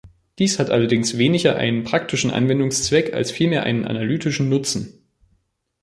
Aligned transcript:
Dies 0.39 0.57
hat 0.57 0.71
allerdings 0.71 1.19
weniger 1.19 1.57
einen 1.57 1.83
praktischen 1.83 2.31
Anwendungszweck 2.31 3.13
als 3.13 3.29
vielmehr 3.29 3.61
einen 3.61 3.85
analytischen 3.85 4.49
Nutzen. 4.49 5.05